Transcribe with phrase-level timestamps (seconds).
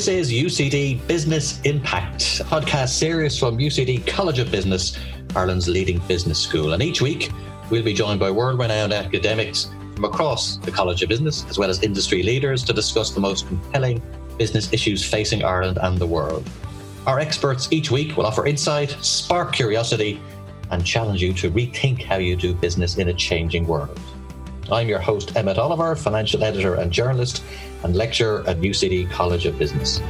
[0.00, 4.98] This is UCD Business Impact, a podcast series from UCD College of Business,
[5.36, 6.72] Ireland's leading business school.
[6.72, 7.30] And each week,
[7.68, 11.68] we'll be joined by world renowned academics from across the College of Business, as well
[11.68, 14.00] as industry leaders, to discuss the most compelling
[14.38, 16.48] business issues facing Ireland and the world.
[17.06, 20.18] Our experts each week will offer insight, spark curiosity,
[20.70, 24.00] and challenge you to rethink how you do business in a changing world.
[24.72, 27.42] I'm your host, Emmett Oliver, financial editor and journalist,
[27.82, 30.00] and lecturer at UCD College of Business.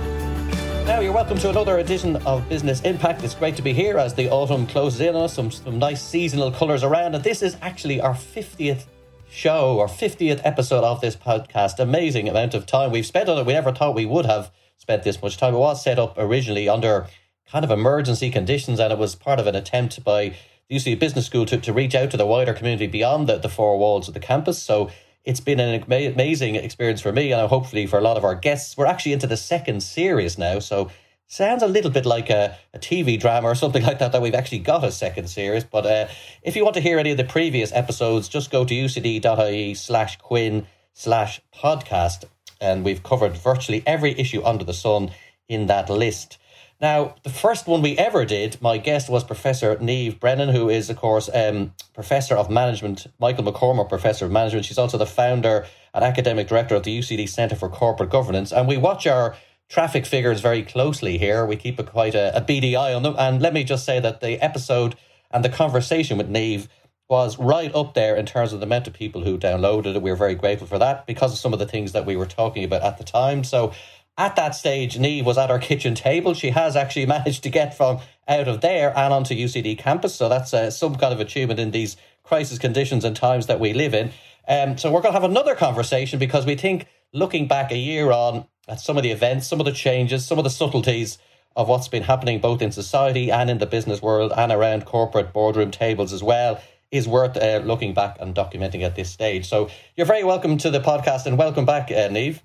[0.87, 3.23] Now, you're welcome to another edition of Business Impact.
[3.23, 6.03] It's great to be here as the autumn closes in on us, some, some nice
[6.03, 7.15] seasonal colours around.
[7.15, 8.85] And this is actually our 50th
[9.31, 11.79] show or 50th episode of this podcast.
[11.79, 13.47] Amazing amount of time we've spent on it.
[13.47, 15.55] We never thought we would have spent this much time.
[15.55, 17.07] It was set up originally under
[17.51, 20.35] kind of emergency conditions, and it was part of an attempt by
[20.71, 23.79] UCD Business School to, to reach out to the wider community beyond the, the four
[23.79, 24.63] walls of the campus.
[24.63, 24.91] So
[25.25, 28.77] it's been an amazing experience for me and hopefully for a lot of our guests.
[28.77, 30.61] We're actually into the second series now.
[30.61, 30.91] So
[31.27, 34.35] sounds a little bit like a, a TV drama or something like that, that we've
[34.35, 35.65] actually got a second series.
[35.65, 36.09] But uh,
[36.43, 40.19] if you want to hear any of the previous episodes, just go to ucd.ie slash
[40.19, 42.25] quinn slash podcast.
[42.61, 45.11] And we've covered virtually every issue under the sun
[45.49, 46.39] in that list.
[46.81, 50.89] Now, the first one we ever did, my guest was Professor Niamh Brennan, who is,
[50.89, 54.65] of course, um, Professor of Management, Michael MacCormac Professor of Management.
[54.65, 58.51] She's also the founder and academic director of the UCD Centre for Corporate Governance.
[58.51, 59.37] And we watch our
[59.69, 61.45] traffic figures very closely here.
[61.45, 63.15] We keep a, quite a, a beady eye on them.
[63.19, 64.97] And let me just say that the episode
[65.31, 66.67] and the conversation with Niamh
[67.11, 70.01] was right up there in terms of the amount of people who downloaded it.
[70.01, 72.25] We are very grateful for that because of some of the things that we were
[72.25, 73.43] talking about at the time.
[73.43, 73.73] So
[74.19, 76.35] at that stage, Niamh was at our kitchen table.
[76.35, 80.15] She has actually managed to get from out of there and onto UCD campus.
[80.15, 83.73] So that's uh, some kind of achievement in these crisis conditions and times that we
[83.73, 84.13] live in.
[84.47, 88.13] Um, so we're going to have another conversation because we think looking back a year
[88.13, 91.19] on at some of the events, some of the changes, some of the subtleties
[91.57, 95.33] of what's been happening both in society and in the business world and around corporate
[95.33, 96.61] boardroom tables as well
[96.91, 99.49] is worth uh, looking back and documenting at this stage.
[99.49, 102.41] So you're very welcome to the podcast and welcome back, uh, Niamh.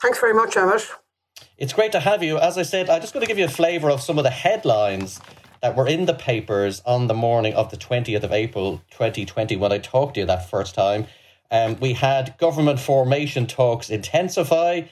[0.00, 0.88] Thanks very much, Emmett.
[1.56, 2.36] It's great to have you.
[2.36, 4.30] As I said, I'm just going to give you a flavour of some of the
[4.30, 5.20] headlines
[5.62, 9.70] that were in the papers on the morning of the 20th of April 2020 when
[9.70, 11.06] I talked to you that first time.
[11.52, 14.82] Um, we had government formation talks intensify.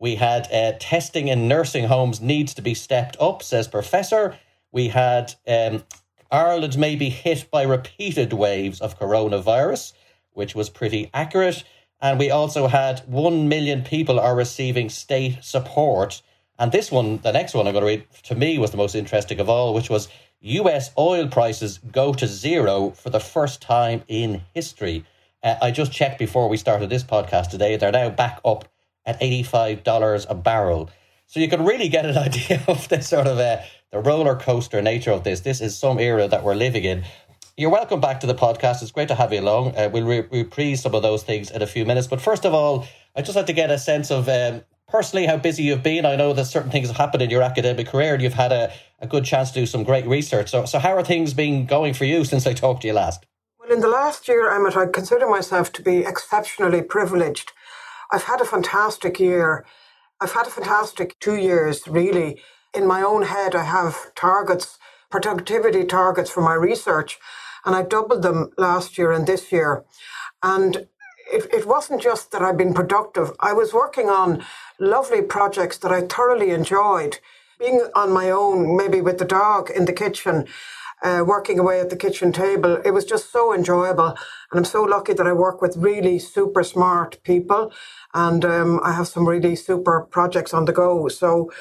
[0.00, 4.36] We had uh, testing in nursing homes needs to be stepped up, says Professor.
[4.72, 5.84] We had um,
[6.32, 9.92] Ireland may be hit by repeated waves of coronavirus,
[10.32, 11.62] which was pretty accurate.
[12.00, 16.22] And we also had 1 million people are receiving state support.
[16.58, 18.94] And this one, the next one I'm going to read, to me was the most
[18.94, 20.08] interesting of all, which was
[20.40, 25.04] US oil prices go to zero for the first time in history.
[25.42, 27.76] Uh, I just checked before we started this podcast today.
[27.76, 28.68] They're now back up
[29.04, 30.90] at $85 a barrel.
[31.26, 33.58] So you can really get an idea of the sort of uh,
[33.90, 35.40] the roller coaster nature of this.
[35.40, 37.04] This is some era that we're living in.
[37.58, 38.82] You're welcome back to the podcast.
[38.82, 39.74] It's great to have you along.
[39.74, 42.06] Uh, we'll re- reprise some of those things in a few minutes.
[42.06, 42.86] But first of all,
[43.16, 46.06] I just had to get a sense of um, personally how busy you've been.
[46.06, 48.72] I know that certain things have happened in your academic career and you've had a,
[49.00, 50.50] a good chance to do some great research.
[50.50, 53.26] So, so how are things been going for you since I talked to you last?
[53.58, 57.50] Well, in the last year, Emmett, I consider myself to be exceptionally privileged.
[58.12, 59.66] I've had a fantastic year.
[60.20, 62.40] I've had a fantastic two years, really.
[62.72, 64.78] In my own head, I have targets,
[65.10, 67.18] productivity targets for my research
[67.68, 69.84] and I doubled them last year and this year.
[70.42, 70.88] And
[71.30, 73.32] it, it wasn't just that I've been productive.
[73.40, 74.42] I was working on
[74.80, 77.18] lovely projects that I thoroughly enjoyed.
[77.58, 80.46] Being on my own, maybe with the dog in the kitchen,
[81.02, 84.16] uh, working away at the kitchen table, it was just so enjoyable.
[84.50, 87.70] And I'm so lucky that I work with really super smart people
[88.14, 91.08] and um, I have some really super projects on the go.
[91.08, 91.52] So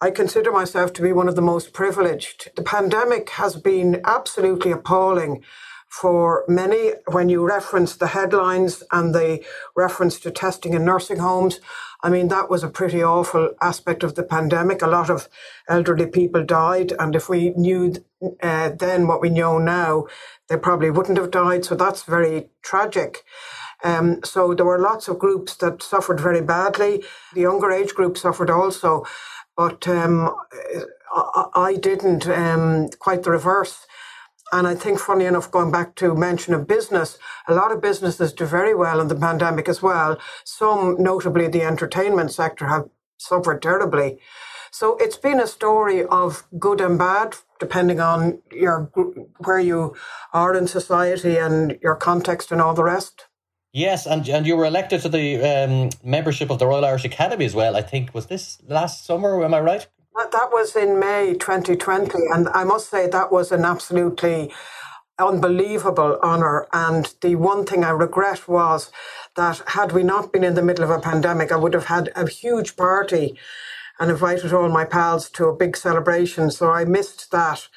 [0.00, 2.52] I consider myself to be one of the most privileged.
[2.54, 5.42] The pandemic has been absolutely appalling
[5.88, 6.92] for many.
[7.10, 9.44] When you reference the headlines and the
[9.74, 11.58] reference to testing in nursing homes,
[12.00, 14.82] I mean, that was a pretty awful aspect of the pandemic.
[14.82, 15.28] A lot of
[15.68, 16.92] elderly people died.
[16.96, 17.94] And if we knew
[18.40, 20.06] uh, then what we know now,
[20.48, 21.64] they probably wouldn't have died.
[21.64, 23.24] So that's very tragic.
[23.82, 27.04] Um, so there were lots of groups that suffered very badly.
[27.34, 29.04] The younger age group suffered also
[29.58, 30.32] but um,
[31.12, 32.28] I, I, didn't.
[32.28, 33.86] Um, quite the reverse.
[34.52, 37.18] And I think, funny enough, going back to mention of business,
[37.48, 40.18] a lot of businesses do very well in the pandemic as well.
[40.44, 42.88] Some, notably the entertainment sector, have
[43.18, 44.20] suffered terribly.
[44.70, 48.90] So it's been a story of good and bad, depending on your
[49.38, 49.96] where you
[50.32, 53.27] are in society and your context and all the rest.
[53.72, 57.44] Yes, and and you were elected to the um, membership of the Royal Irish Academy
[57.44, 57.76] as well.
[57.76, 59.44] I think was this last summer.
[59.44, 59.86] Am I right?
[60.32, 64.52] That, was in May 2020, and I must say that was an absolutely
[65.18, 66.66] unbelievable honour.
[66.72, 68.90] And the one thing I regret was
[69.36, 72.10] that had we not been in the middle of a pandemic, I would have had
[72.16, 73.38] a huge party
[74.00, 76.50] and invited all my pals to a big celebration.
[76.50, 77.68] So I missed that.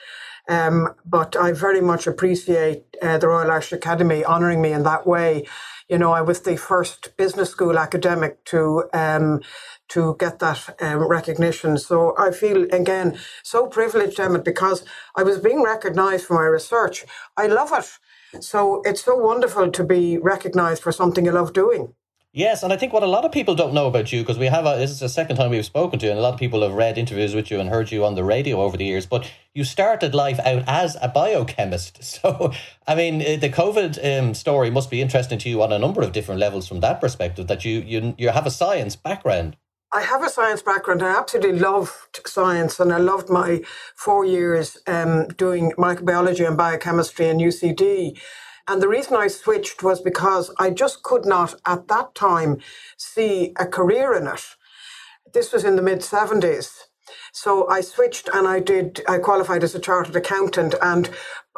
[0.50, 5.06] Um, but I very much appreciate uh, the Royal Irish Academy honouring me in that
[5.06, 5.46] way.
[5.92, 9.42] You know, I was the first business school academic to um,
[9.90, 11.78] to get that um, recognition.
[11.80, 14.86] So I feel again so privileged, Emmett, because
[15.18, 17.06] I was being recognised for my research.
[17.38, 18.44] I love it.
[18.44, 21.94] So it's so wonderful to be recognised for something you love doing.
[22.33, 24.45] Yes, and I think what a lot of people don't know about you, because we
[24.45, 26.39] have a, this is the second time we've spoken to you, and a lot of
[26.39, 29.06] people have read interviews with you and heard you on the radio over the years,
[29.06, 32.00] but you started life out as a biochemist.
[32.22, 32.54] So,
[32.88, 36.01] I mean, uh, the COVID um, story must be interesting to you on a number
[36.01, 39.57] of different levels from that perspective, that you, you, you have a science background.
[39.92, 41.04] I have a science background.
[41.04, 43.62] I absolutely loved science, and I loved my
[43.95, 48.18] four years um, doing microbiology and biochemistry in UCD.
[48.68, 52.60] And the reason I switched was because I just could not, at that time,
[52.98, 54.56] see a career in it.
[55.34, 56.72] This was in the mid 70s.
[57.34, 60.75] So I switched and I did, I qualified as a chartered accountant.
[60.81, 61.10] And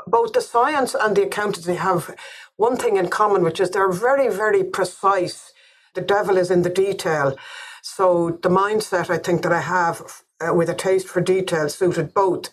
[0.08, 2.16] both the science and the accountancy have
[2.58, 5.54] one thing in common, which is they're very, very precise.
[5.96, 7.38] The devil is in the detail.
[7.84, 10.02] So the mindset I think that I have
[10.42, 12.52] uh, with a taste for detail suited both.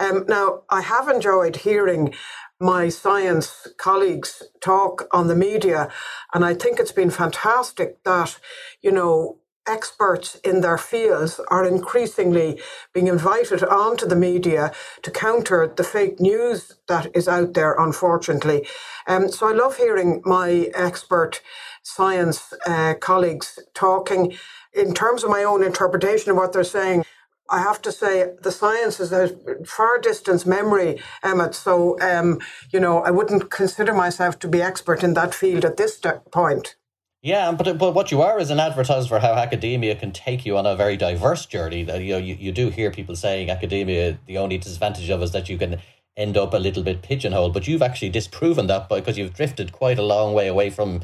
[0.00, 2.14] Um, now, I have enjoyed hearing
[2.60, 5.90] my science colleagues talk on the media.
[6.34, 8.38] And I think it's been fantastic that,
[8.82, 12.60] you know, experts in their fields are increasingly
[12.94, 14.72] being invited onto the media
[15.02, 18.66] to counter the fake news that is out there, unfortunately.
[19.06, 21.42] Um, so I love hearing my expert
[21.82, 24.34] science uh, colleagues talking.
[24.74, 27.04] In terms of my own interpretation of what they're saying,
[27.50, 31.54] I have to say the science is a far distance memory, Emmett.
[31.54, 32.40] So, um,
[32.72, 36.00] you know, I wouldn't consider myself to be expert in that field at this
[36.30, 36.76] point.
[37.22, 40.56] Yeah, but but what you are is an advertiser for how academia can take you
[40.56, 41.82] on a very diverse journey.
[41.84, 45.32] That you know, you, you do hear people saying academia the only disadvantage of is
[45.32, 45.80] that you can
[46.16, 49.98] end up a little bit pigeonholed, but you've actually disproven that because you've drifted quite
[49.98, 51.02] a long way away from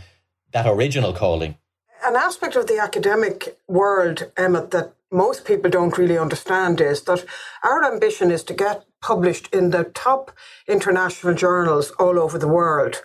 [0.52, 1.58] that original calling.
[2.04, 7.24] An aspect of the academic world, Emmett, that most people don't really understand is that
[7.64, 10.32] our ambition is to get published in the top
[10.68, 13.02] international journals all over the world.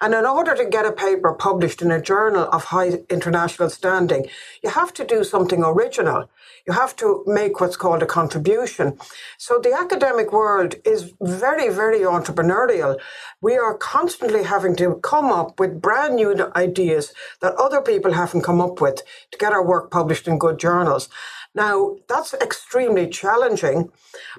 [0.00, 4.26] And in order to get a paper published in a journal of high international standing,
[4.62, 6.28] you have to do something original.
[6.66, 8.98] You have to make what's called a contribution.
[9.38, 12.98] So the academic world is very, very entrepreneurial.
[13.40, 18.42] We are constantly having to come up with brand new ideas that other people haven't
[18.42, 21.08] come up with to get our work published in good journals.
[21.56, 23.90] Now, that's extremely challenging,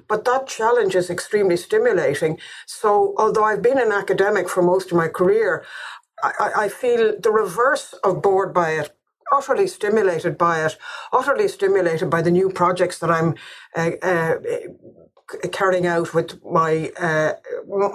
[0.06, 2.38] but that challenge is extremely stimulating.
[2.66, 5.64] So, although I've been an academic for most of my career,
[6.22, 8.94] I, I feel the reverse of bored by it
[9.30, 10.76] utterly stimulated by it,
[11.12, 13.34] utterly stimulated by the new projects that I'm
[13.76, 14.36] uh, uh,
[15.52, 17.32] carrying out with my uh,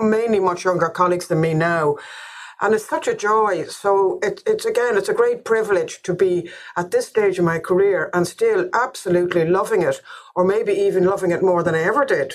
[0.02, 1.98] mainly much younger colleagues than me now.
[2.61, 3.65] And it's such a joy.
[3.65, 7.60] So it, it's again, it's a great privilege to be at this stage of my
[7.60, 10.01] career and still absolutely loving it,
[10.36, 12.33] or maybe even loving it more than I ever did.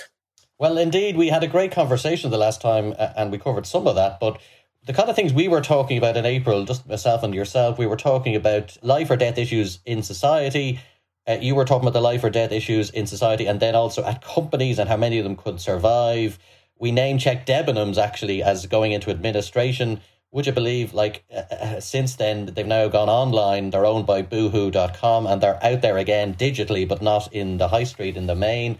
[0.58, 3.94] Well, indeed, we had a great conversation the last time and we covered some of
[3.94, 4.18] that.
[4.18, 4.40] But
[4.84, 7.86] the kind of things we were talking about in April, just myself and yourself, we
[7.86, 10.80] were talking about life or death issues in society.
[11.28, 14.02] Uh, you were talking about the life or death issues in society and then also
[14.04, 16.38] at companies and how many of them could survive.
[16.78, 21.80] We name checked Debenhams actually as going into administration would you believe, like, uh, uh,
[21.80, 26.34] since then, they've now gone online, they're owned by boohoo.com, and they're out there again
[26.34, 28.72] digitally, but not in the high street in the main.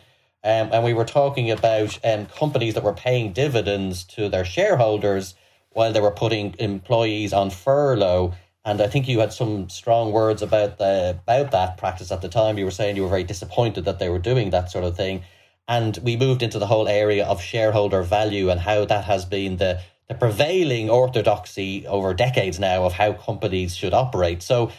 [0.45, 5.35] Um, and we were talking about um, companies that were paying dividends to their shareholders
[5.71, 8.35] while they were putting employees on furlough.
[8.65, 12.29] And I think you had some strong words about the about that practice at the
[12.29, 12.59] time.
[12.59, 15.23] You were saying you were very disappointed that they were doing that sort of thing.
[15.69, 19.59] And we moved into the whole area of shareholder value and how that has been
[19.59, 24.43] the the prevailing orthodoxy over decades now of how companies should operate.
[24.43, 24.73] So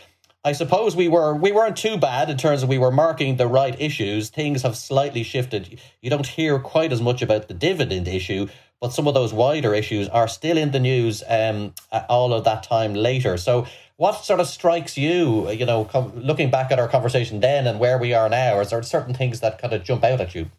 [0.44, 3.48] I suppose we were we weren't too bad in terms of we were marking the
[3.48, 4.30] right issues.
[4.30, 5.80] Things have slightly shifted.
[6.02, 8.48] You don't hear quite as much about the dividend issue,
[8.82, 11.74] but some of those wider issues are still in the news um,
[12.08, 13.38] all of that time later.
[13.38, 13.68] So
[13.98, 17.78] what sort of strikes you, you know, com- looking back at our conversation then and
[17.78, 18.62] where we are now?
[18.62, 20.50] Is there certain things that kind of jump out at you?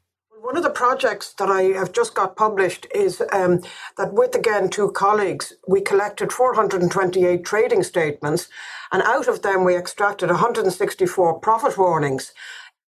[0.51, 3.63] One of the projects that I have just got published is um,
[3.97, 8.49] that with again two colleagues, we collected 428 trading statements,
[8.91, 12.33] and out of them we extracted 164 profit warnings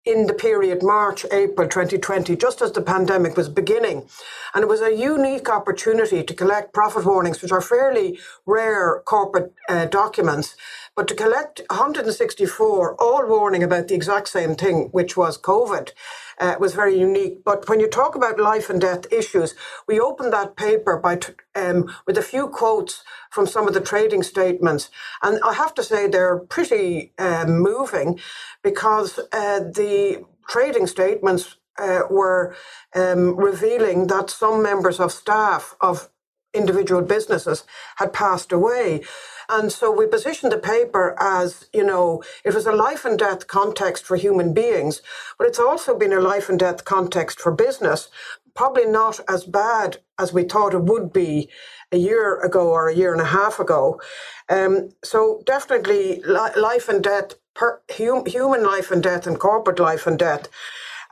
[0.05, 4.09] in the period March, April 2020, just as the pandemic was beginning.
[4.55, 9.53] And it was a unique opportunity to collect profit warnings, which are fairly rare corporate
[9.69, 10.57] uh, documents,
[10.97, 15.93] but to collect 164, all warning about the exact same thing, which was COVID.
[16.39, 17.45] Uh, was very unique.
[17.45, 19.55] But when you talk about life and death issues,
[19.89, 21.17] we opened that paper by
[21.55, 24.91] um, with a few quotes from some of the trading statements,
[25.23, 28.21] and I have to say they're pretty uh, moving
[28.63, 32.55] because uh, the trading statements uh, were
[32.95, 36.09] um, revealing that some members of staff of
[36.55, 37.65] individual businesses
[37.97, 39.03] had passed away.
[39.49, 43.47] And so we positioned the paper as, you know, it was a life and death
[43.47, 45.03] context for human beings,
[45.39, 48.09] but it's also been a life and death context for business.
[48.55, 51.49] Probably not as bad as we thought it would be
[51.91, 54.01] a year ago or a year and a half ago.
[54.49, 59.79] Um, so definitely li- life and death, per, hum, human life and death and corporate
[59.79, 60.49] life and death.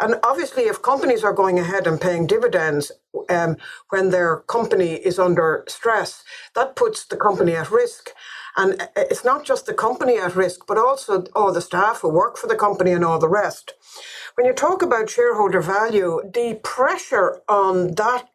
[0.00, 2.92] And obviously, if companies are going ahead and paying dividends
[3.30, 3.58] um,
[3.90, 6.24] when their company is under stress,
[6.56, 8.12] that puts the company at risk.
[8.56, 12.10] And uh, it's not just the company at risk, but also all the staff who
[12.10, 13.74] work for the company and all the rest.
[14.36, 18.29] When you talk about shareholder value, the pressure on that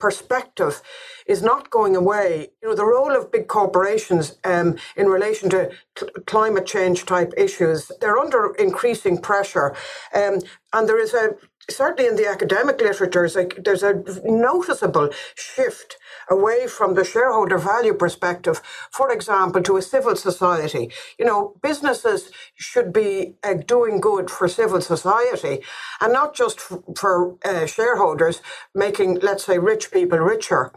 [0.00, 0.82] perspective
[1.26, 2.48] is not going away.
[2.62, 7.32] You know, the role of big corporations um, in relation to cl- climate change type
[7.36, 9.76] issues, they're under increasing pressure.
[10.14, 10.40] Um,
[10.74, 11.36] and there is a,
[11.70, 13.28] certainly in the academic literature,
[13.64, 15.98] there's a noticeable shift
[16.30, 18.62] away from the shareholder value perspective,
[18.92, 20.90] for example, to a civil society.
[21.18, 25.62] You know, businesses should be uh, doing good for civil society
[26.00, 26.60] and not just
[26.96, 28.42] for uh, shareholders
[28.74, 30.72] making, let's say, rich people richer.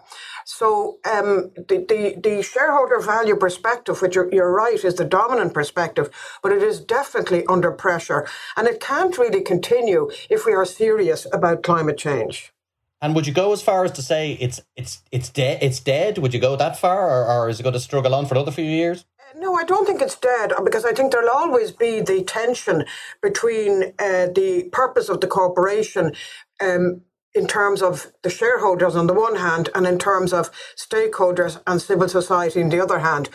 [0.46, 5.54] So um, the, the, the shareholder value perspective, which you're, you're right, is the dominant
[5.54, 6.10] perspective,
[6.42, 8.28] but it is definitely under pressure.
[8.56, 12.54] And it can't really continue if we are serious about climate change.
[13.02, 15.62] And would you go as far as to say it's it's it's dead?
[15.62, 16.18] It's dead.
[16.20, 18.52] Would you go that far, or, or is it going to struggle on for another
[18.52, 19.06] few years?
[19.36, 22.86] No, I don't think it's dead because I think there'll always be the tension
[23.22, 26.14] between uh, the purpose of the corporation
[26.62, 27.02] um,
[27.36, 31.82] in terms of the shareholders on the one hand and in terms of stakeholders and
[31.82, 33.30] civil society on the other hand.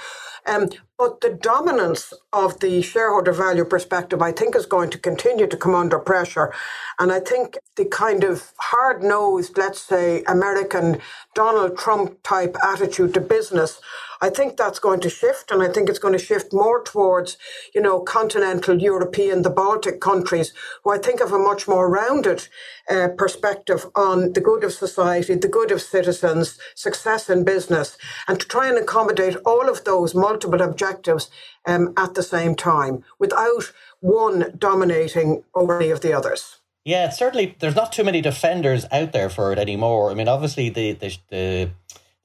[0.46, 5.46] Um, but the dominance of the shareholder value perspective, I think, is going to continue
[5.46, 6.54] to come under pressure.
[6.98, 11.00] And I think the kind of hard nosed, let's say, American
[11.34, 13.80] Donald Trump type attitude to business
[14.20, 17.36] I think that's going to shift, and I think it's going to shift more towards,
[17.74, 22.48] you know, continental European, the Baltic countries, who I think have a much more rounded
[22.90, 27.96] uh, perspective on the good of society, the good of citizens, success in business,
[28.26, 31.30] and to try and accommodate all of those multiple objectives
[31.66, 36.58] um, at the same time without one dominating over any of the others.
[36.84, 40.10] Yeah, certainly there's not too many defenders out there for it anymore.
[40.10, 41.70] I mean, obviously the the, the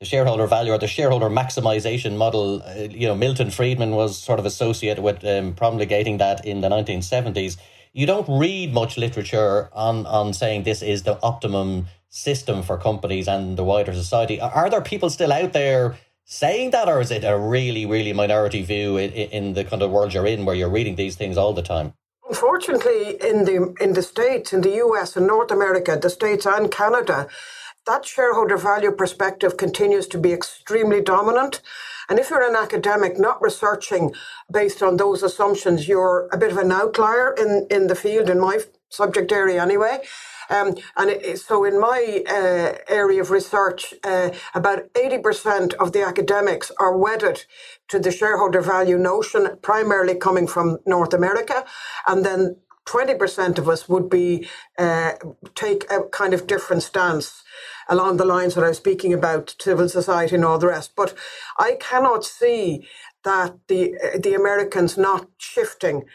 [0.03, 2.61] the shareholder value or the shareholder maximization model.
[2.61, 6.67] Uh, you know, Milton Friedman was sort of associated with um, promulgating that in the
[6.67, 7.55] 1970s.
[7.93, 13.27] You don't read much literature on on saying this is the optimum system for companies
[13.27, 14.41] and the wider society.
[14.41, 15.95] Are there people still out there
[16.25, 19.89] saying that, or is it a really, really minority view in, in the kind of
[19.91, 21.93] world you're in, where you're reading these things all the time?
[22.27, 25.15] Unfortunately, in the in the states, in the U.S.
[25.15, 27.27] and North America, the states and Canada,
[27.87, 31.61] that shareholder value perspective continues to be extremely dominant.
[32.09, 34.13] And if you're an academic not researching
[34.51, 38.39] based on those assumptions, you're a bit of an outlier in, in the field, in
[38.39, 38.59] my
[38.89, 40.01] subject area anyway.
[40.49, 46.03] Um, and it, so, in my uh, area of research, uh, about 80% of the
[46.03, 47.45] academics are wedded
[47.89, 51.65] to the shareholder value notion, primarily coming from North America.
[52.07, 54.47] And then 20% of us would be
[54.79, 55.13] uh,
[55.55, 57.43] take a kind of different stance
[57.89, 60.93] along the lines that I was speaking about civil society and all the rest.
[60.95, 61.13] But
[61.59, 62.87] I cannot see
[63.23, 66.05] that the the Americans not shifting.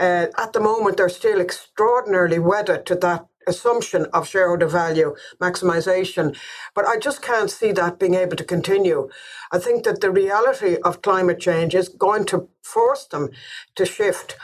[0.00, 6.36] Uh, at the moment, they're still extraordinarily wedded to that assumption of shareholder value maximization.
[6.74, 9.08] But I just can't see that being able to continue.
[9.52, 13.30] I think that the reality of climate change is going to force them
[13.76, 14.36] to shift.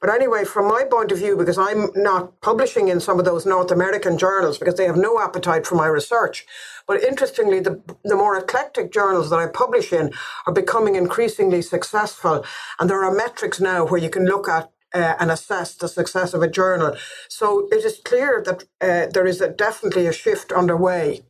[0.00, 3.46] But anyway, from my point of view, because I'm not publishing in some of those
[3.46, 6.46] North American journals because they have no appetite for my research.
[6.86, 10.12] But interestingly, the, the more eclectic journals that I publish in
[10.46, 12.44] are becoming increasingly successful.
[12.78, 16.32] And there are metrics now where you can look at uh, and assess the success
[16.34, 16.96] of a journal.
[17.28, 21.22] So it is clear that uh, there is a, definitely a shift underway.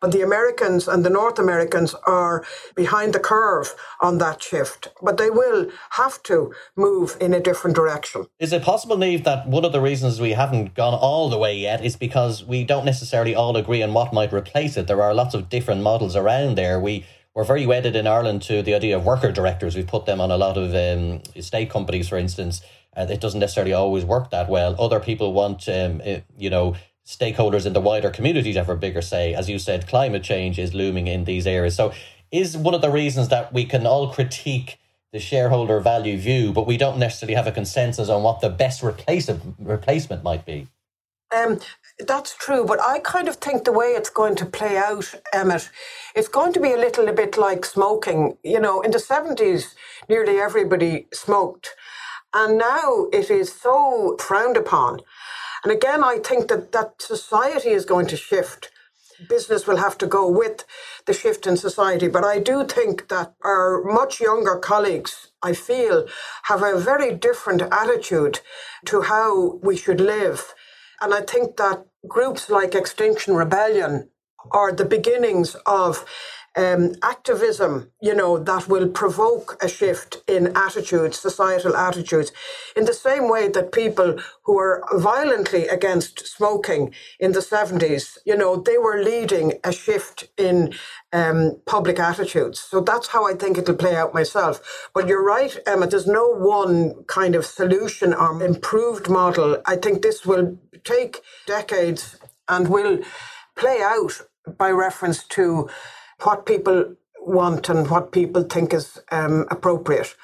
[0.00, 4.88] But the Americans and the North Americans are behind the curve on that shift.
[5.02, 8.26] But they will have to move in a different direction.
[8.38, 11.56] Is it possible, Niamh, that one of the reasons we haven't gone all the way
[11.56, 14.86] yet is because we don't necessarily all agree on what might replace it?
[14.86, 16.80] There are lots of different models around there.
[16.80, 17.04] We
[17.34, 19.74] we're very wedded in Ireland to the idea of worker directors.
[19.74, 22.60] We've put them on a lot of um, state companies, for instance.
[22.96, 24.76] Uh, it doesn't necessarily always work that well.
[24.78, 26.00] Other people want, um,
[26.38, 29.34] you know, stakeholders in the wider community to have a bigger say.
[29.34, 31.76] As you said, climate change is looming in these areas.
[31.76, 31.92] So,
[32.32, 34.78] is one of the reasons that we can all critique
[35.12, 38.82] the shareholder value view, but we don't necessarily have a consensus on what the best
[38.82, 39.30] replace-
[39.60, 40.66] replacement might be.
[41.34, 41.60] Um,
[41.98, 45.70] that's true, but I kind of think the way it's going to play out, Emmett,
[46.16, 48.36] it's going to be a little bit like smoking.
[48.42, 49.74] You know, in the 70s,
[50.08, 51.74] nearly everybody smoked.
[52.34, 55.00] And now it is so frowned upon.
[55.64, 58.70] And again, I think that, that society is going to shift.
[59.28, 60.64] Business will have to go with
[61.06, 62.08] the shift in society.
[62.08, 66.06] But I do think that our much younger colleagues, I feel,
[66.44, 68.40] have a very different attitude
[68.86, 70.54] to how we should live.
[71.00, 74.10] And I think that groups like Extinction Rebellion
[74.52, 76.04] are the beginnings of
[76.56, 82.32] um, activism, you know, that will provoke a shift in attitudes, societal attitudes,
[82.76, 88.36] in the same way that people who were violently against smoking in the 70s, you
[88.36, 90.74] know, they were leading a shift in
[91.12, 92.60] um, public attitudes.
[92.60, 94.88] So that's how I think it'll play out myself.
[94.94, 99.62] But you're right, Emma, there's no one kind of solution or improved model.
[99.66, 102.16] I think this will take decades
[102.48, 103.00] and will
[103.56, 104.22] play out
[104.58, 105.70] by reference to
[106.24, 110.14] what people want and what people think is um, appropriate.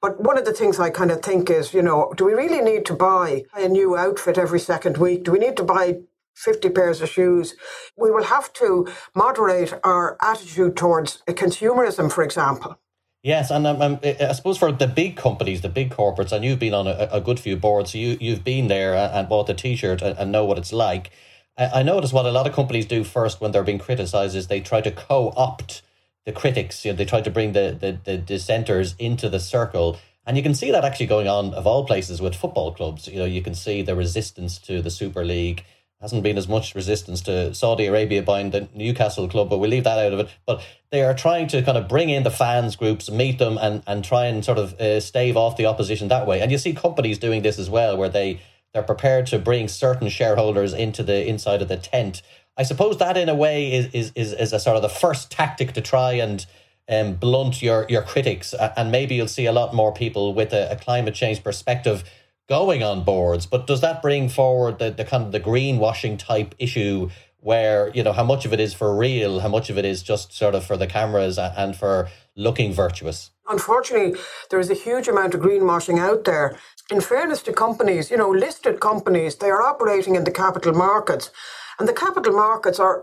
[0.00, 2.62] But one of the things I kind of think is, you know, do we really
[2.62, 5.24] need to buy a new outfit every second week?
[5.24, 6.00] Do we need to buy
[6.34, 7.54] 50 pairs of shoes?
[7.96, 12.78] We will have to moderate our attitude towards consumerism, for example.
[13.22, 16.58] Yes, and um, um, I suppose for the big companies, the big corporates, and you've
[16.58, 19.52] been on a, a good few boards, so you, you've been there and bought the
[19.52, 21.10] t shirt and, and know what it's like.
[21.56, 24.46] I, I notice what a lot of companies do first when they're being criticized is
[24.46, 25.82] they try to co opt
[26.26, 26.84] the critics.
[26.84, 29.98] You know, they try to bring the, the, the dissenters into the circle.
[30.26, 33.08] And you can see that actually going on of all places with football clubs.
[33.08, 35.64] You know, you can see the resistance to the Super League.
[36.00, 39.84] Hasn't been as much resistance to Saudi Arabia buying the Newcastle club, but we'll leave
[39.84, 40.30] that out of it.
[40.46, 43.82] But they are trying to kind of bring in the fans groups, meet them, and,
[43.86, 46.40] and try and sort of uh, stave off the opposition that way.
[46.40, 48.40] And you see companies doing this as well, where they
[48.72, 52.22] they're prepared to bring certain shareholders into the inside of the tent.
[52.56, 55.30] I suppose that, in a way, is is is, is a sort of the first
[55.30, 56.44] tactic to try and
[56.88, 60.72] um, blunt your your critics, and maybe you'll see a lot more people with a,
[60.72, 62.04] a climate change perspective
[62.48, 63.46] going on boards.
[63.46, 68.02] But does that bring forward the, the kind of the greenwashing type issue where you
[68.02, 70.54] know how much of it is for real, how much of it is just sort
[70.54, 72.08] of for the cameras and for
[72.40, 73.30] looking virtuous?
[73.48, 76.58] Unfortunately, there is a huge amount of greenwashing out there.
[76.90, 81.30] In fairness to companies, you know, listed companies, they are operating in the capital markets.
[81.78, 83.02] And the capital markets are,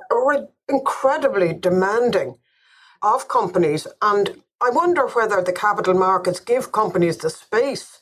[0.69, 2.35] incredibly demanding
[3.01, 3.87] of companies.
[4.01, 7.99] And I wonder whether the capital markets give companies the space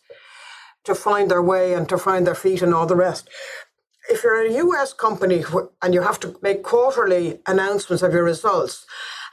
[0.86, 3.30] to find their way and to find their feet and all the rest.
[4.10, 5.44] If you're a US company
[5.82, 8.86] and you have to make quarterly announcements of your results,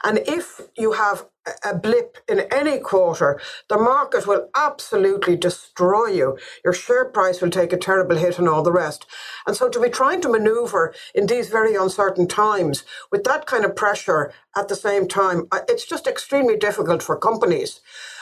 [0.03, 1.25] and if you have
[1.63, 3.39] a blip in any quarter,
[3.69, 6.37] the market will absolutely destroy you.
[6.63, 9.05] Your share price will take a terrible hit and all the rest.
[9.45, 13.65] And so to be trying to maneuver in these very uncertain times with that kind
[13.65, 17.81] of pressure at the same time, it's just extremely difficult for companies.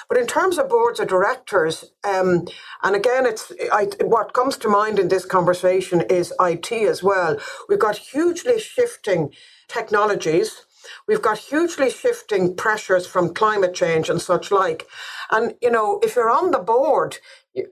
[0.09, 2.45] But in terms of boards of directors, um,
[2.83, 7.37] and again, it's I, what comes to mind in this conversation is IT as well.
[7.69, 9.31] We've got hugely shifting
[9.69, 10.65] technologies
[11.07, 14.87] We've got hugely shifting pressures from climate change and such like.
[15.31, 17.17] And, you know, if you're on the board,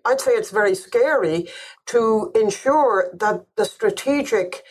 [0.05, 1.47] I'd say it's very scary
[1.88, 4.63] to ensure that the strategic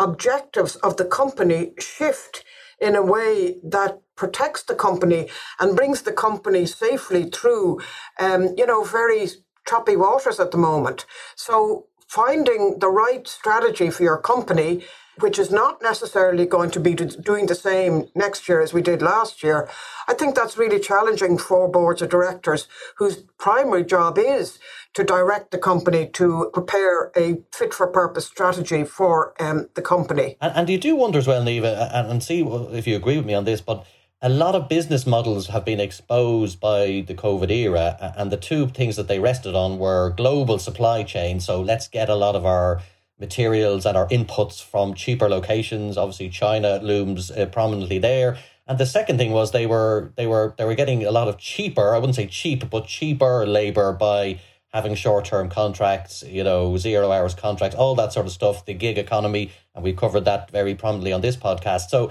[0.00, 2.44] objectives of the company shift
[2.80, 5.28] in a way that protects the company
[5.60, 7.80] and brings the company safely through,
[8.20, 9.28] um, you know, very
[9.66, 11.06] choppy waters at the moment.
[11.36, 14.84] So finding the right strategy for your company
[15.20, 19.02] which is not necessarily going to be doing the same next year as we did
[19.02, 19.68] last year.
[20.08, 24.58] I think that's really challenging for boards of directors whose primary job is
[24.94, 30.36] to direct the company to prepare a fit for purpose strategy for um, the company.
[30.40, 33.26] And, and you do wonder as well, Niamh, and, and see if you agree with
[33.26, 33.86] me on this, but
[34.24, 38.68] a lot of business models have been exposed by the COVID era, and the two
[38.68, 41.40] things that they rested on were global supply chain.
[41.40, 42.80] So let's get a lot of our
[43.18, 45.96] materials and our inputs from cheaper locations.
[45.96, 48.38] Obviously, China looms uh, prominently there.
[48.66, 51.38] And the second thing was they were they were they were getting a lot of
[51.38, 51.94] cheaper.
[51.94, 57.12] I wouldn't say cheap, but cheaper labor by having short term contracts, you know, zero
[57.12, 58.64] hours contracts, all that sort of stuff.
[58.64, 61.88] The gig economy, and we covered that very prominently on this podcast.
[61.90, 62.10] So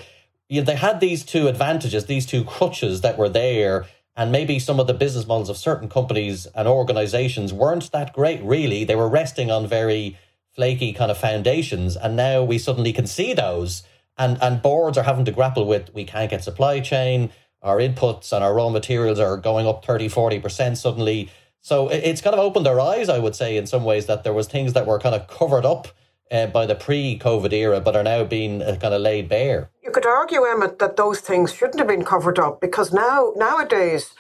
[0.52, 3.86] you know, they had these two advantages, these two crutches that were there.
[4.18, 8.44] And maybe some of the business models of certain companies and organizations weren't that great,
[8.44, 8.84] really.
[8.84, 10.18] They were resting on very
[10.62, 11.98] flaky kind of foundations.
[11.98, 13.82] And now we suddenly can see those.
[14.16, 17.32] And, and boards are having to grapple with we can't get supply chain,
[17.64, 21.32] our inputs and our raw materials are going up 30, 40% suddenly.
[21.62, 24.34] So it's kind of opened their eyes, I would say, in some ways, that there
[24.34, 25.88] was things that were kind of covered up
[26.32, 29.72] uh, by the pre-COVID era, but are now being uh, kind of laid bare.
[29.84, 34.14] You could argue, Emmett, that those things shouldn't have been covered up because now nowadays.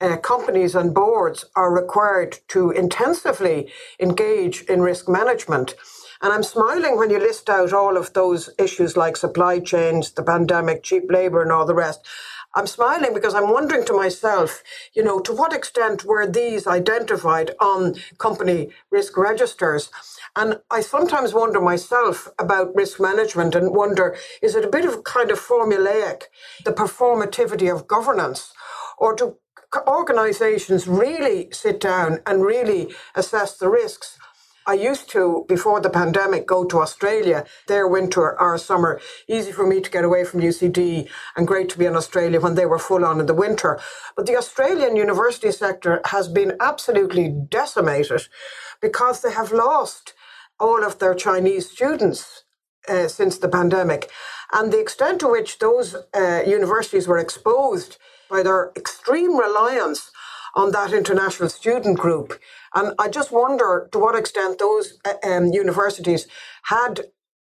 [0.00, 5.74] Uh, companies and boards are required to intensively engage in risk management.
[6.20, 10.22] And I'm smiling when you list out all of those issues like supply chains, the
[10.22, 12.06] pandemic, cheap labor, and all the rest.
[12.56, 14.62] I'm smiling because I'm wondering to myself,
[14.94, 19.90] you know, to what extent were these identified on company risk registers?
[20.36, 25.04] And I sometimes wonder myself about risk management and wonder is it a bit of
[25.04, 26.24] kind of formulaic,
[26.64, 28.52] the performativity of governance,
[28.98, 29.36] or do
[29.86, 34.18] organizations really sit down and really assess the risks?
[34.66, 38.98] I used to, before the pandemic, go to Australia, their winter our summer.
[39.28, 42.54] Easy for me to get away from UCD and great to be in Australia when
[42.54, 43.78] they were full on in the winter.
[44.16, 48.26] But the Australian university sector has been absolutely decimated
[48.80, 50.14] because they have lost
[50.58, 52.44] all of their Chinese students
[52.88, 54.10] uh, since the pandemic.
[54.52, 57.98] And the extent to which those uh, universities were exposed
[58.30, 60.10] by their extreme reliance
[60.54, 62.38] on that international student group.
[62.74, 66.26] And I just wonder to what extent those uh, um, universities
[66.64, 67.00] had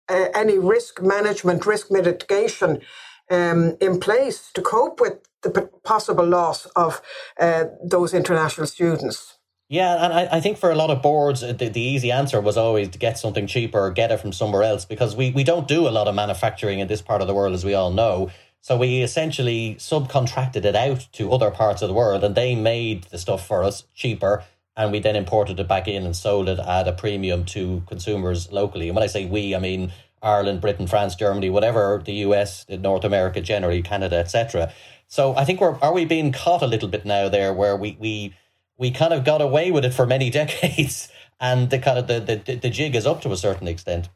[0.09, 2.81] uh, any risk management, risk mitigation
[3.29, 7.01] um, in place to cope with the possible loss of
[7.39, 9.37] uh, those international students.
[9.69, 12.57] Yeah, and I, I think for a lot of boards, the, the easy answer was
[12.57, 15.67] always to get something cheaper or get it from somewhere else because we, we don't
[15.67, 18.29] do a lot of manufacturing in this part of the world, as we all know.
[18.63, 23.03] So we essentially subcontracted it out to other parts of the world and they made
[23.03, 24.45] the stuff for us cheaper
[24.77, 28.53] and we then imported it back in and sold it at a premium to consumers
[28.53, 28.87] locally.
[28.87, 33.03] And when I say we, I mean Ireland, Britain, France, Germany, whatever, the US, North
[33.03, 34.71] America generally, Canada, etc.
[35.07, 37.97] So I think we're are we being caught a little bit now there where we
[37.99, 38.33] we
[38.77, 42.41] we kind of got away with it for many decades and the kind of the,
[42.45, 44.07] the, the jig is up to a certain extent.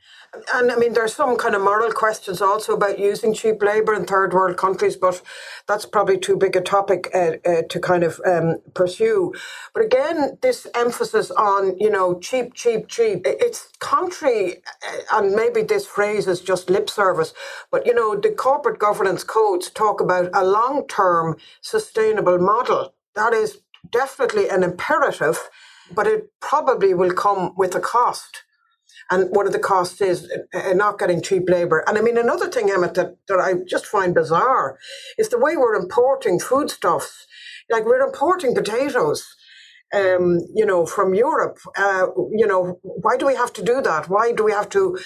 [0.54, 4.06] And I mean, there's some kind of moral questions also about using cheap labour in
[4.06, 5.22] third world countries, but
[5.68, 9.34] that's probably too big a topic uh, uh, to kind of um, pursue.
[9.74, 15.62] But again, this emphasis on, you know, cheap, cheap, cheap, it's contrary, uh, and maybe
[15.62, 17.34] this phrase is just lip service,
[17.72, 22.94] but, you know, the corporate governance codes talk about a long term sustainable model.
[23.16, 23.60] That is
[23.92, 25.50] definitely an imperative,
[25.92, 28.44] but it probably will come with a cost.
[29.10, 31.84] And one of the costs is uh, not getting cheap labour.
[31.88, 34.78] And I mean, another thing, Emmett, that, that I just find bizarre
[35.18, 37.26] is the way we're importing foodstuffs.
[37.70, 39.26] Like we're importing potatoes,
[39.94, 41.58] um, you know, from Europe.
[41.78, 44.10] Uh, you know, why do we have to do that?
[44.10, 44.98] Why do we have to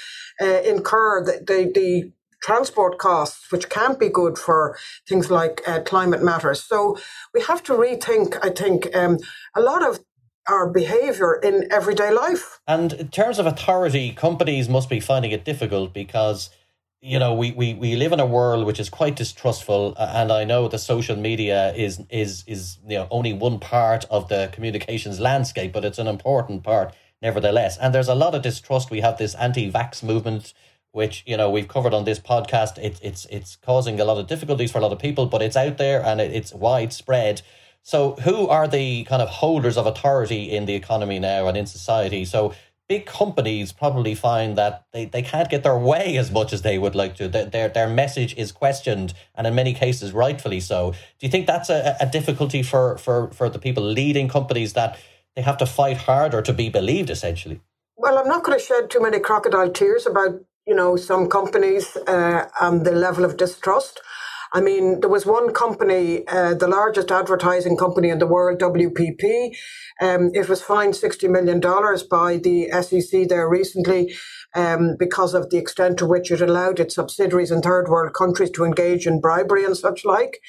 [0.42, 2.12] uh, incur the, the, the
[2.42, 6.64] transport costs, which can't be good for things like uh, climate matters.
[6.64, 6.98] So
[7.34, 9.20] we have to rethink, I think, um,
[9.56, 10.00] a lot of
[10.48, 12.60] our behavior in everyday life.
[12.68, 16.50] And in terms of authority, companies must be finding it difficult because
[17.02, 20.44] you know we, we, we live in a world which is quite distrustful and i
[20.44, 25.20] know the social media is is is you know only one part of the communications
[25.20, 29.18] landscape but it's an important part nevertheless and there's a lot of distrust we have
[29.18, 30.54] this anti-vax movement
[30.92, 32.78] which you know we've covered on this podcast.
[32.78, 35.56] It's it's it's causing a lot of difficulties for a lot of people, but it's
[35.56, 37.42] out there and it, it's widespread.
[37.84, 41.66] So, who are the kind of holders of authority in the economy now and in
[41.66, 42.26] society?
[42.26, 42.54] So,
[42.88, 46.78] big companies probably find that they, they can't get their way as much as they
[46.78, 47.28] would like to.
[47.28, 50.92] Their, their message is questioned, and in many cases, rightfully so.
[50.92, 55.00] Do you think that's a, a difficulty for, for, for the people leading companies that
[55.36, 57.62] they have to fight harder to be believed, essentially?
[57.96, 61.98] Well, I'm not going to shed too many crocodile tears about you know, some companies
[62.08, 64.02] uh, and the level of distrust.
[64.54, 69.56] I mean, there was one company, uh, the largest advertising company in the world, WPP.
[70.02, 74.14] Um, it was fined $60 million by the SEC there recently
[74.56, 78.52] um, because of the extent to which it allowed its subsidiaries in third world countries
[78.52, 80.40] to engage in bribery and such like.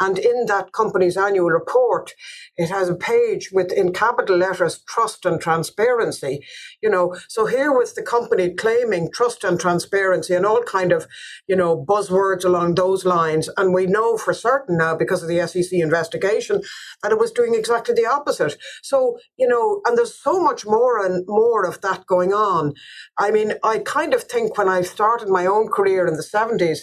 [0.00, 2.14] And in that company's annual report,
[2.56, 6.44] it has a page with in capital letters trust and transparency.
[6.82, 11.06] You know, so here was the company claiming trust and transparency and all kind of,
[11.48, 13.48] you know, buzzwords along those lines.
[13.56, 16.62] And we know for certain now because of the SEC investigation
[17.02, 18.56] that it was doing exactly the opposite.
[18.82, 22.74] So, you know, and there's so much more and more of that going on.
[23.18, 26.80] I mean, I kind of think when I started my own career in the 70s,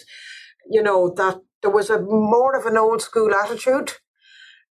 [0.70, 3.94] you know, that there was a more of an old school attitude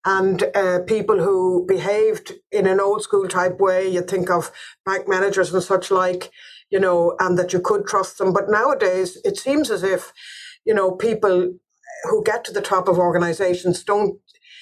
[0.04, 3.88] and uh, people who behaved in an old school type way.
[3.88, 4.50] You think of
[4.84, 6.30] bank managers and such like,
[6.70, 8.32] you know, and that you could trust them.
[8.32, 10.12] But nowadays, it seems as if,
[10.64, 11.52] you know, people
[12.04, 14.18] who get to the top of organizations don't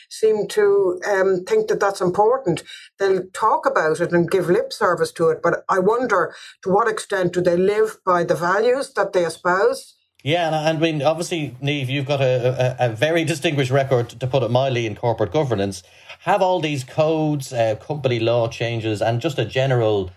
[0.08, 2.62] seem to um, think that that's important.
[2.98, 5.42] They'll talk about it and give lip service to it.
[5.42, 9.94] But I wonder to what extent do they live by the values that they espouse?
[10.24, 14.26] Yeah, and I mean, obviously, Niamh, you've got a, a, a, very distinguished record, to
[14.26, 15.84] put it mildly, in corporate governance.
[16.20, 20.10] Have all these codes, uh, company law changes, and just a general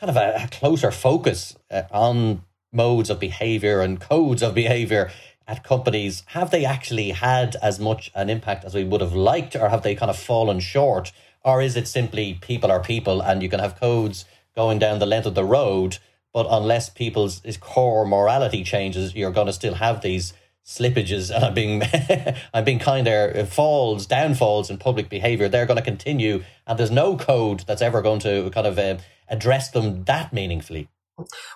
[0.00, 5.10] kind of a, a closer focus uh, on modes of behavior and codes of behavior
[5.46, 9.56] at companies, have they actually had as much an impact as we would have liked,
[9.56, 11.12] or have they kind of fallen short?
[11.44, 14.24] Or is it simply people are people and you can have codes
[14.54, 15.98] going down the length of the road?
[16.32, 20.32] But unless people's core morality changes, you're going to still have these
[20.64, 21.34] slippages.
[21.34, 21.82] And I'm being,
[22.54, 23.44] I'm being kind there.
[23.46, 25.48] Falls, downfalls in public behaviour.
[25.48, 28.98] They're going to continue, and there's no code that's ever going to kind of uh,
[29.28, 30.88] address them that meaningfully.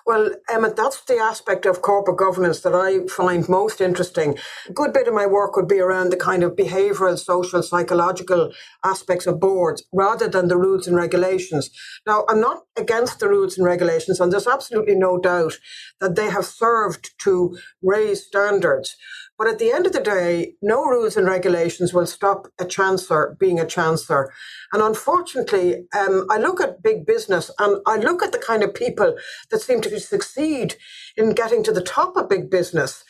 [0.05, 4.37] Well, Emmett, that's the aspect of corporate governance that I find most interesting.
[4.69, 8.51] A good bit of my work would be around the kind of behavioral, social, psychological
[8.85, 11.69] aspects of boards rather than the rules and regulations.
[12.07, 15.53] Now, I'm not against the rules and regulations, and there's absolutely no doubt
[16.01, 18.95] that they have served to raise standards.
[19.37, 23.37] But at the end of the day, no rules and regulations will stop a chancellor
[23.39, 24.33] being a chancellor.
[24.73, 28.73] And unfortunately, um, I look at big business and I look at the kind of
[28.73, 29.15] people
[29.51, 30.75] that seem to succeed
[31.15, 33.03] in getting to the top of big business.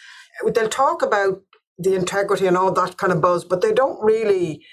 [0.45, 1.41] They'll talk about
[1.79, 4.65] the integrity and all that kind of buzz, but they don't really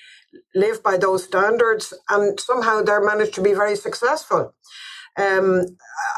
[0.54, 1.94] live by those standards.
[2.08, 4.54] And somehow they're managed to be very successful.
[5.16, 5.66] Um,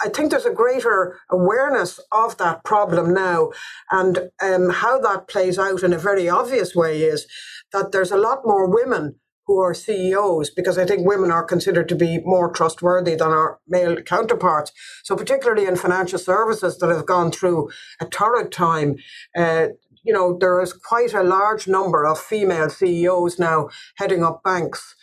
[0.02, 3.50] I think there's a greater awareness of that problem now.
[3.90, 7.26] And um, how that plays out in a very obvious way is
[7.72, 11.88] that there's a lot more women who are CEOs because I think women are considered
[11.88, 14.72] to be more trustworthy than our male counterparts.
[15.04, 18.96] So, particularly in financial services that have gone through a torrid time,
[19.36, 19.68] uh,
[20.02, 24.94] you know, there is quite a large number of female CEOs now heading up banks.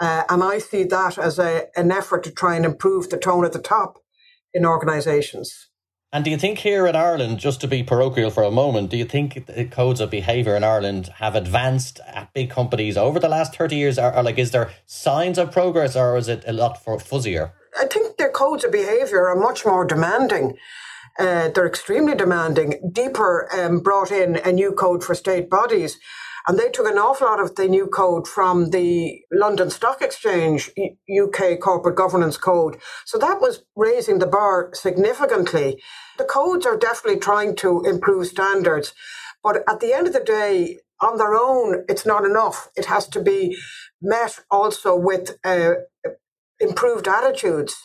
[0.00, 3.44] Uh, and I see that as a, an effort to try and improve the tone
[3.44, 3.98] at the top
[4.54, 5.68] in organisations.
[6.12, 8.96] And do you think here in Ireland, just to be parochial for a moment, do
[8.96, 13.28] you think the codes of behaviour in Ireland have advanced at big companies over the
[13.28, 13.98] last 30 years?
[13.98, 17.52] Or, or like, is there signs of progress or is it a lot for fuzzier?
[17.78, 20.56] I think their codes of behaviour are much more demanding.
[21.16, 22.80] Uh, they're extremely demanding.
[22.92, 25.98] DPER um, brought in a new code for state bodies
[26.46, 30.70] and they took an awful lot of the new code from the London Stock Exchange
[30.78, 32.78] UK Corporate Governance Code.
[33.04, 35.82] So that was raising the bar significantly.
[36.18, 38.92] The codes are definitely trying to improve standards.
[39.42, 42.68] But at the end of the day, on their own, it's not enough.
[42.76, 43.56] It has to be
[44.02, 45.72] met also with uh,
[46.60, 47.76] improved attitudes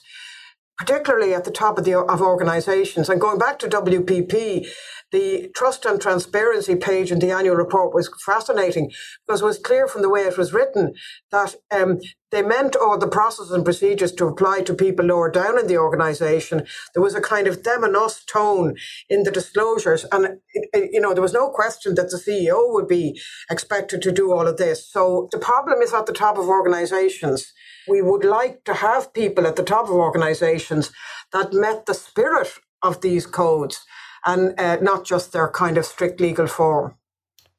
[0.78, 4.68] particularly at the top of the of organizations and going back to WPP
[5.12, 8.92] the trust and transparency page in the annual report was fascinating
[9.26, 10.94] because it was clear from the way it was written
[11.32, 12.00] that um,
[12.32, 15.78] they meant all the processes and procedures to apply to people lower down in the
[15.78, 16.66] organization.
[16.94, 18.76] There was a kind of them and us tone
[19.10, 20.06] in the disclosures.
[20.12, 24.12] And, it, you know, there was no question that the CEO would be expected to
[24.12, 24.90] do all of this.
[24.92, 27.54] So the problem is at the top of organizations.
[27.88, 30.92] We would like to have people at the top of organizations
[31.32, 32.50] that met the spirit
[32.82, 33.86] of these codes
[34.26, 36.96] and uh, not just their kind of strict legal form.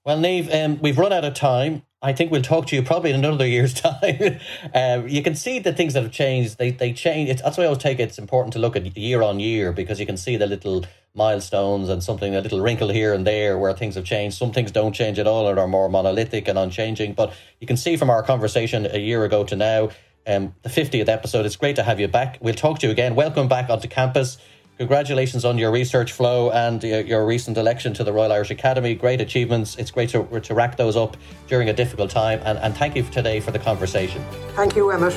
[0.05, 1.83] Well, Niamh, um, we've run out of time.
[2.01, 4.39] I think we'll talk to you probably in another year's time.
[4.75, 6.59] um, you can see the things that have changed.
[6.59, 7.31] They they change.
[7.31, 8.05] It's, that's why I always take it.
[8.05, 11.89] It's important to look at year on year because you can see the little milestones
[11.89, 14.37] and something a little wrinkle here and there where things have changed.
[14.37, 17.15] Some things don't change at all and are more monolithic and unchanging.
[17.15, 19.89] But you can see from our conversation a year ago to now,
[20.27, 21.47] um, the fiftieth episode.
[21.47, 22.39] It's great to have you back.
[22.41, 23.15] We'll talk to you again.
[23.17, 24.39] Welcome back onto campus
[24.79, 28.95] Congratulations on your research flow and your recent election to the Royal Irish Academy.
[28.95, 29.75] Great achievements.
[29.77, 31.17] It's great to, to rack those up
[31.49, 32.41] during a difficult time.
[32.45, 34.23] And, and thank you today for the conversation.
[34.55, 35.15] Thank you, Emmett.